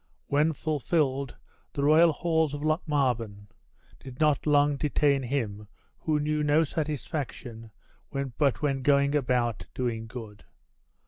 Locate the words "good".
10.07-10.43